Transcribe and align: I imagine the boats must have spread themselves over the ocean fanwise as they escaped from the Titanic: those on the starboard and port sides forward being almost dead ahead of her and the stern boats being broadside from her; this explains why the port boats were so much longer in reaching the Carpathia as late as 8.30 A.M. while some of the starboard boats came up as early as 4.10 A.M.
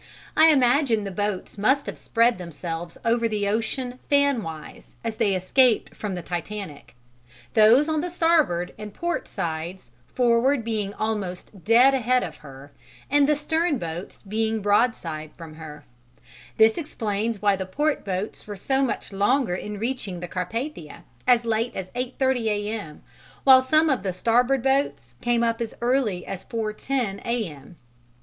I 0.35 0.47
imagine 0.47 1.03
the 1.03 1.11
boats 1.11 1.59
must 1.59 1.85
have 1.85 1.95
spread 1.99 2.39
themselves 2.39 2.97
over 3.05 3.27
the 3.27 3.47
ocean 3.47 3.99
fanwise 4.09 4.95
as 5.03 5.17
they 5.17 5.35
escaped 5.35 5.93
from 5.95 6.15
the 6.15 6.23
Titanic: 6.23 6.95
those 7.53 7.87
on 7.87 8.01
the 8.01 8.09
starboard 8.09 8.73
and 8.79 8.95
port 8.95 9.27
sides 9.27 9.91
forward 10.07 10.63
being 10.63 10.91
almost 10.95 11.63
dead 11.63 11.93
ahead 11.93 12.23
of 12.23 12.37
her 12.37 12.71
and 13.11 13.29
the 13.29 13.35
stern 13.35 13.77
boats 13.77 14.23
being 14.27 14.59
broadside 14.59 15.35
from 15.35 15.53
her; 15.53 15.85
this 16.57 16.79
explains 16.79 17.39
why 17.39 17.55
the 17.55 17.67
port 17.67 18.03
boats 18.03 18.47
were 18.47 18.55
so 18.55 18.81
much 18.81 19.13
longer 19.13 19.53
in 19.53 19.77
reaching 19.77 20.19
the 20.19 20.27
Carpathia 20.27 21.03
as 21.27 21.45
late 21.45 21.75
as 21.75 21.91
8.30 21.91 22.45
A.M. 22.47 23.03
while 23.43 23.61
some 23.61 23.87
of 23.87 24.01
the 24.01 24.13
starboard 24.13 24.63
boats 24.63 25.13
came 25.21 25.43
up 25.43 25.61
as 25.61 25.75
early 25.79 26.25
as 26.25 26.43
4.10 26.45 27.19
A.M. 27.23 27.75